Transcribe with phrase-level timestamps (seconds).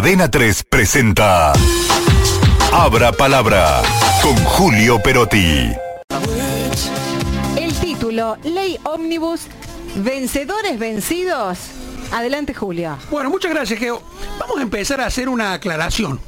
[0.00, 1.52] Adena 3 presenta
[2.72, 3.82] Abra Palabra
[4.22, 5.72] con Julio Perotti.
[7.54, 9.42] El título, Ley Omnibus,
[9.96, 11.58] Vencedores Vencidos.
[12.12, 12.96] Adelante, Julio.
[13.10, 14.00] Bueno, muchas gracias, Geo.
[14.38, 16.18] Vamos a empezar a hacer una aclaración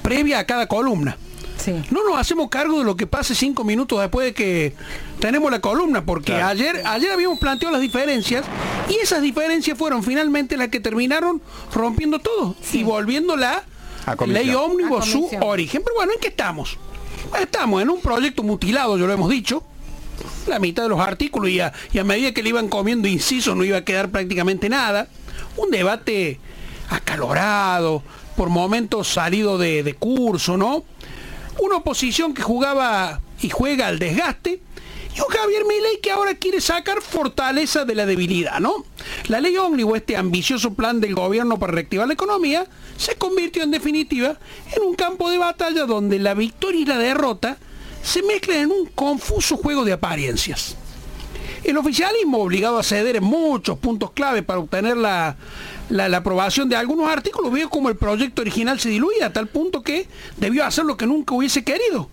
[0.00, 1.18] previa a cada columna.
[1.62, 1.74] Sí.
[1.90, 4.72] No nos hacemos cargo de lo que pase cinco minutos después de que
[5.18, 8.46] tenemos la columna, porque ayer, ayer habíamos planteado las diferencias
[8.88, 11.42] y esas diferencias fueron finalmente las que terminaron
[11.74, 13.64] rompiendo todo y volviendo la
[14.06, 15.82] A ley ómnibus su origen.
[15.84, 16.78] Pero bueno, ¿en qué estamos?
[17.38, 19.62] Estamos en un proyecto mutilado, ya lo hemos dicho.
[20.46, 23.54] La mitad de los artículos y a, y a medida que le iban comiendo incisos
[23.54, 25.08] no iba a quedar prácticamente nada.
[25.56, 26.40] Un debate
[26.88, 28.02] acalorado,
[28.36, 30.84] por momentos salido de, de curso, ¿no?
[31.60, 34.60] Una oposición que jugaba y juega al desgaste
[35.14, 38.84] y un Javier Milei que ahora quiere sacar fortaleza de la debilidad, ¿no?
[39.28, 43.72] La ley ómnibus, este ambicioso plan del gobierno para reactivar la economía, se convirtió en
[43.72, 44.38] definitiva
[44.74, 47.58] en un campo de batalla donde la victoria y la derrota
[48.02, 50.76] se mezclan en un confuso juego de apariencias.
[51.64, 55.36] El oficialismo, obligado a ceder en muchos puntos clave para obtener la,
[55.90, 59.82] la- aprobación de algunos artículos, vio como el proyecto original se diluía a tal punto
[59.82, 62.08] que debió hacer lo que nunca hubiese querido.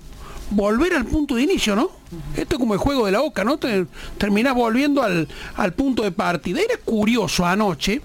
[0.50, 1.90] Volver al punto de inicio, ¿no?
[2.36, 3.58] Esto es como el juego de la oca, ¿no?
[3.58, 3.86] Te-
[4.18, 6.60] Terminás volviendo al, al punto de partida.
[6.62, 8.02] Era curioso anoche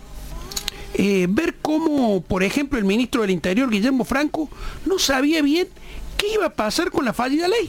[0.94, 4.48] eh, ver cómo, por ejemplo, el ministro del Interior, Guillermo Franco,
[4.86, 5.68] no sabía bien
[6.16, 7.68] qué iba a pasar con la fallida ley.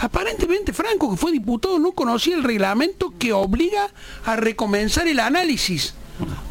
[0.00, 3.90] Aparentemente Franco, que fue diputado, no conocía el reglamento que obliga
[4.24, 5.94] a recomenzar el análisis.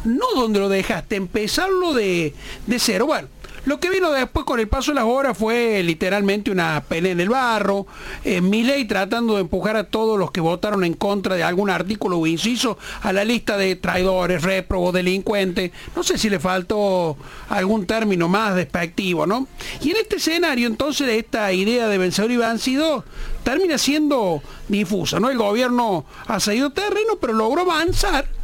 [0.04, 2.34] No donde lo dejaste, empezarlo de,
[2.66, 3.06] de cero.
[3.06, 3.28] Bueno,
[3.68, 7.20] lo que vino después con el paso de las horas fue literalmente una pelea en
[7.20, 7.86] el barro.
[8.24, 12.18] Eh, Milei tratando de empujar a todos los que votaron en contra de algún artículo
[12.18, 15.70] o inciso a la lista de traidores, réprobos, delincuentes.
[15.94, 17.18] No sé si le faltó
[17.50, 19.46] algún término más despectivo, ¿no?
[19.82, 23.04] Y en este escenario, entonces, esta idea de vencedor y vencido
[23.44, 25.28] termina siendo difusa, ¿no?
[25.28, 28.37] El gobierno ha cedido terreno, pero logró avanzar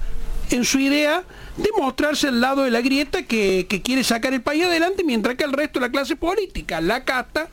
[0.50, 1.25] en su idea
[1.56, 5.37] de mostrarse al lado de la grieta que, que quiere sacar el país adelante, mientras
[5.37, 7.49] que el resto de la clase política, la casta,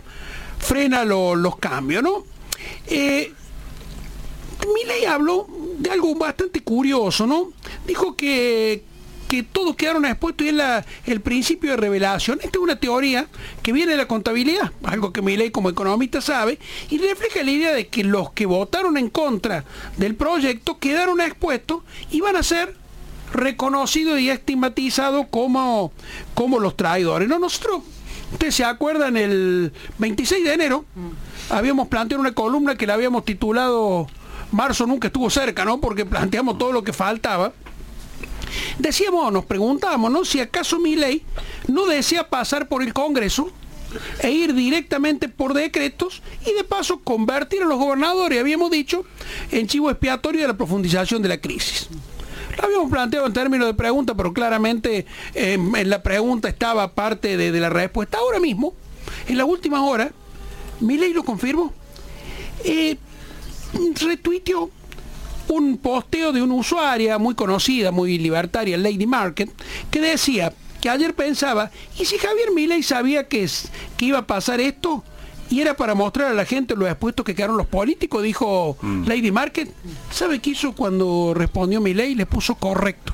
[0.60, 2.24] frena lo- los cambios, ¿no?
[2.88, 3.34] Eh,
[4.76, 5.48] Milei habló
[5.80, 7.52] de algo bastante curioso, ¿no?
[7.88, 8.84] Dijo que,
[9.28, 10.56] que todos quedaron expuestos y es
[11.06, 12.40] el principio de revelación.
[12.44, 13.28] Esta es una teoría
[13.64, 16.60] que viene de la contabilidad, algo que Milei como economista sabe,
[16.92, 19.64] y refleja la idea de que los que votaron en contra
[19.98, 21.82] del proyecto quedaron expuestos
[22.12, 22.76] y van a ser
[23.34, 25.92] reconocidos y estigmatizados como,
[26.34, 27.28] como los traidores.
[27.28, 27.82] No, nosotros,
[28.32, 30.86] ustedes se acuerdan, el 26 de enero
[31.50, 34.08] habíamos planteado una columna que la habíamos titulado
[34.52, 35.80] Marzo nunca estuvo cerca, ¿no?
[35.80, 37.54] Porque planteamos todo lo que faltaba.
[38.80, 40.26] Decíamos, nos preguntábamos, ¿no?
[40.26, 41.24] Si acaso mi ley
[41.68, 43.50] no desea pasar por el Congreso
[44.22, 49.06] e ir directamente por decretos y de paso convertir a los gobernadores, habíamos dicho,
[49.52, 51.88] en chivo expiatorio de la profundización de la crisis.
[52.62, 57.52] Habíamos planteado en términos de pregunta, pero claramente eh, en la pregunta estaba parte de,
[57.60, 58.20] la respuesta.
[58.20, 58.74] Ahora mismo,
[59.28, 60.12] en la última hora,
[60.80, 61.74] mi ley lo confirmó.
[62.64, 62.98] Eh,
[64.00, 64.70] retuiteó
[65.48, 69.50] un posteo de una usuaria muy conocida, muy libertaria, Lady Market,
[69.90, 73.50] que decía que ayer pensaba, ¿y si Javier Milei sabía que,
[73.98, 75.04] que iba a pasar esto?
[75.52, 79.32] Y era para mostrar a la gente los expuestos que quedaron los políticos, dijo Lady
[79.32, 79.70] Market.
[80.10, 82.16] ¿Sabe qué hizo cuando respondió Milei?
[82.16, 83.14] Le puso correcto.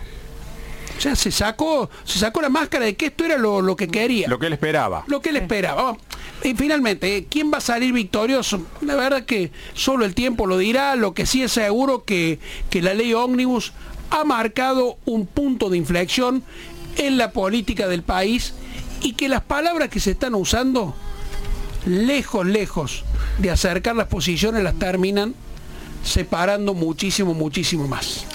[0.97, 3.87] O sea, se sacó, se sacó la máscara de que esto era lo, lo que
[3.87, 5.03] quería Lo que él esperaba.
[5.07, 5.95] lo que él esperaba.
[6.43, 7.27] Y finalmente, ¿eh?
[7.29, 8.61] ¿quién va a salir victorioso?
[8.81, 10.95] La verdad que solo el tiempo lo dirá.
[10.95, 12.39] Lo que sí es seguro que,
[12.69, 13.73] que la ley ómnibus
[14.09, 16.43] ha marcado un punto de inflexión
[16.97, 18.53] en la política del país
[19.01, 20.95] y que las palabras que se están usando,
[21.87, 23.03] lejos, lejos
[23.39, 25.33] de acercar las posiciones, las terminan
[26.03, 28.25] separando muchísimo, muchísimo más.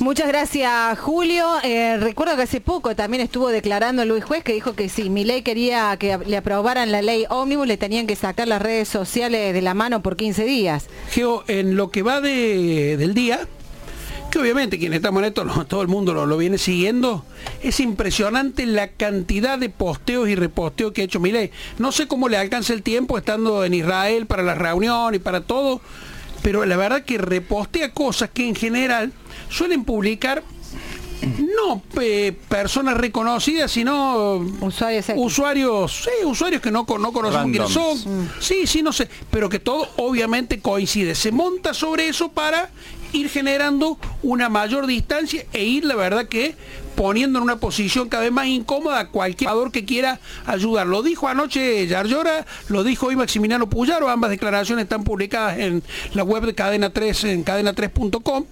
[0.00, 1.46] Muchas gracias, Julio.
[1.62, 5.42] Eh, recuerdo que hace poco también estuvo declarando Luis Juez que dijo que si Milei
[5.42, 9.62] quería que le aprobaran la ley ómnibus, le tenían que sacar las redes sociales de
[9.62, 10.86] la mano por 15 días.
[11.10, 13.46] Geo, en lo que va de- del día,
[14.34, 17.24] que obviamente quienes estamos en esto, lo- todo el mundo lo, lo viene siguiendo,
[17.62, 21.50] es impresionante la cantidad de posteos y reposteos que ha hecho Milei.
[21.78, 25.40] No sé cómo le alcanza el tiempo estando en Israel para la reunión y para
[25.40, 25.80] todo,
[26.42, 29.12] pero la verdad que repostea cosas que en general
[29.48, 30.42] suelen publicar
[31.56, 38.28] no eh, personas reconocidas, sino Usuarios usuarios, sí, usuarios que no, no conocemos quiénes son.
[38.40, 41.14] Sí, sí, no sé, pero que todo obviamente coincide.
[41.14, 42.70] Se monta sobre eso para
[43.14, 46.54] ir generando una mayor distancia e ir, la verdad que
[46.94, 50.86] poniendo en una posición cada vez más incómoda a cualquier jugador que quiera ayudar.
[50.86, 55.82] Lo dijo anoche Yarlora, lo dijo hoy Maximiliano Puyaro, ambas declaraciones están publicadas en
[56.14, 58.44] la web de Cadena 3 en cadena3.com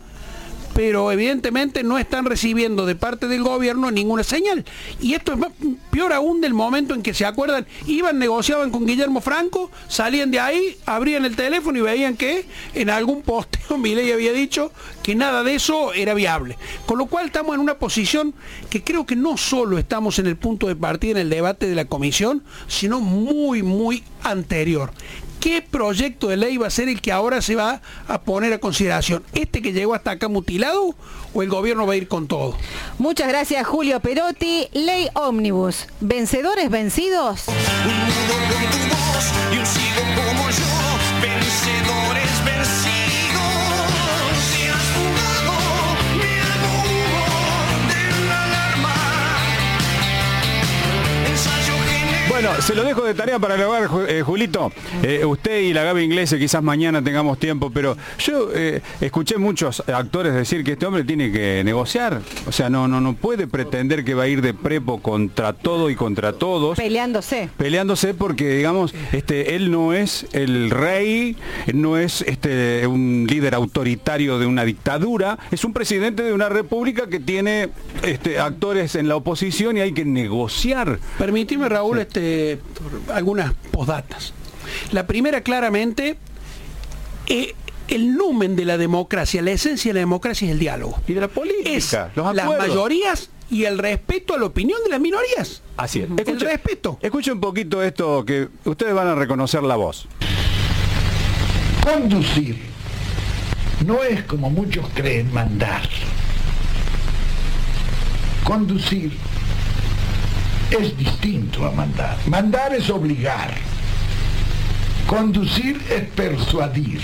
[0.75, 4.65] pero evidentemente no están recibiendo de parte del gobierno ninguna señal.
[5.01, 5.51] Y esto es más,
[5.91, 10.41] peor aún del momento en que se acuerdan, iban, negociaban con Guillermo Franco, salían de
[10.41, 14.73] ahí, abrían el teléfono y veían que en algún posteo Milei había dicho
[15.03, 16.57] que nada de eso era viable.
[16.87, 18.35] Con lo cual estamos en una posición
[18.71, 21.75] que creo que no solo estamos en el punto de partida en el debate de
[21.75, 24.93] la comisión, sino muy, muy anterior.
[25.43, 28.59] ¿Qué proyecto de ley va a ser el que ahora se va a poner a
[28.59, 29.25] consideración?
[29.35, 30.95] ¿Este que llegó hasta acá mutilado
[31.35, 32.57] o el gobierno va a ir con todo?
[32.99, 34.69] Muchas gracias Julio Perotti.
[34.73, 35.89] Ley Omnibus.
[36.01, 37.47] ¿Vencedores vencidos?
[52.63, 54.71] Se lo dejo de tarea para lograr, eh, Julito.
[55.03, 59.83] Eh, usted y la Gaby Inglés quizás mañana tengamos tiempo, pero yo eh, escuché muchos
[59.89, 62.21] actores decir que este hombre tiene que negociar.
[62.47, 65.91] O sea, no, no, no puede pretender que va a ir de prepo contra todo
[65.91, 66.79] y contra todos.
[66.79, 67.49] Peleándose.
[67.57, 71.37] Peleándose porque, digamos, este, él no es el rey,
[71.75, 77.09] no es este, un líder autoritario de una dictadura, es un presidente de una república
[77.09, 77.71] que tiene
[78.05, 81.01] este, actores en la oposición y hay que negociar.
[81.19, 82.52] Permíteme, Raúl, este
[83.13, 84.33] algunas posdatas.
[84.93, 86.17] La primera claramente,
[87.27, 87.55] eh,
[87.89, 91.01] el numen de la democracia, la esencia de la democracia es el diálogo.
[91.07, 95.63] Y de la política, las mayorías y el respeto a la opinión de las minorías.
[95.77, 96.09] Así es.
[96.27, 96.99] el respeto.
[97.03, 100.07] Escuche un poquito esto que ustedes van a reconocer la voz.
[101.85, 102.73] Conducir
[103.85, 105.83] no es como muchos creen mandar.
[108.45, 109.13] Conducir
[110.79, 112.17] es distinto a mandar.
[112.27, 113.53] Mandar es obligar.
[115.07, 117.01] Conducir es persuadir.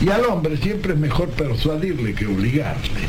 [0.00, 3.00] Y al hombre siempre es mejor persuadirle que obligarle.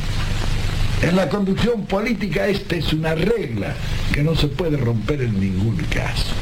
[1.02, 3.74] En la conducción política esta es una regla
[4.12, 6.34] que no se puede romper en ningún caso.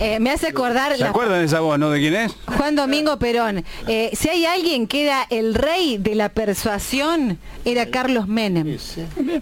[0.00, 0.96] Eh, me hace acordar...
[0.96, 1.90] ¿Se acuerdan de esa voz, no?
[1.90, 2.32] ¿De quién es?
[2.56, 3.64] Juan Domingo Perón.
[3.86, 8.78] Eh, si hay alguien que era el rey de la persuasión, era Carlos Menem.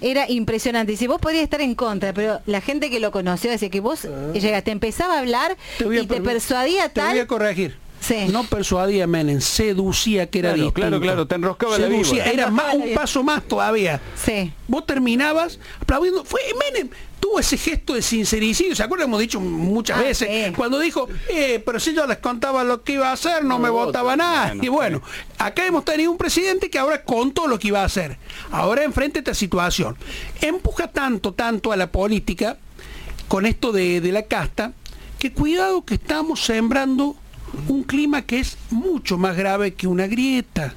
[0.01, 0.93] Era impresionante.
[0.93, 3.81] Y si vos podías estar en contra, pero la gente que lo conoció decía que
[3.81, 4.33] vos ah.
[4.63, 7.07] te empezaba a hablar y te persuadía tal...
[7.07, 7.88] Te voy a corregir.
[8.31, 12.51] No persuadía a Menem, seducía que era claro, Claro, claro, te enroscaba seducía, la Era
[12.51, 14.01] más, un paso más todavía.
[14.15, 14.53] Sí.
[14.67, 16.25] Vos terminabas aplaudiendo.
[16.25, 16.91] Fue Menem,
[17.21, 19.09] tuvo ese gesto de sincericidio, ¿se acuerdan?
[19.09, 22.95] Hemos dicho muchas ah, veces, cuando dijo, eh, pero si yo les contaba lo que
[22.95, 24.55] iba a hacer, no, me votaba nada.
[24.61, 25.03] y bueno,
[25.39, 28.19] acá hemos tenido un presidente que ahora contó lo que iba a hacer.
[28.51, 29.97] Ahora enfrente esta situación.
[30.41, 32.57] Empuja tanto, tanto a la política
[33.27, 34.73] con esto de, de la casta,
[35.19, 37.17] que cuidado que estamos sembrando
[37.69, 40.75] un clima que es mucho más grave que una grieta.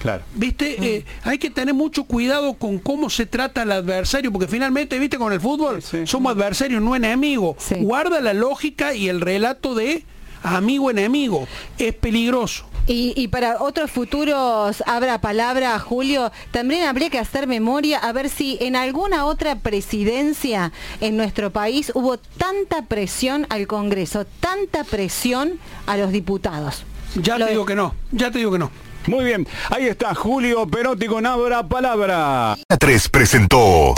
[0.00, 0.22] Claro.
[0.34, 0.76] ¿Viste?
[0.78, 0.82] Mm.
[0.82, 5.18] Eh, hay que tener mucho cuidado con cómo se trata al adversario, porque finalmente, ¿viste?
[5.18, 7.56] Con el fútbol somos adversarios, no enemigos.
[7.80, 10.04] Guarda la lógica y el relato de
[10.42, 11.46] amigo-enemigo.
[11.78, 12.69] Es peligroso.
[12.92, 18.58] Y, para otros futuros habrá palabra, Julio, también habría que hacer memoria a ver si
[18.60, 25.96] en alguna otra presidencia en nuestro país hubo tanta presión al Congreso, tanta presión a
[25.96, 26.82] los diputados.
[27.14, 28.72] Ya te digo que no, ya te digo que no.
[29.06, 32.58] Muy bien, ahí está Julio Perotti con Abra Palabra.
[32.76, 33.94] 3 presentó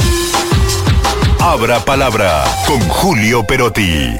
[1.40, 4.18] Abra Palabra con Julio Perotti.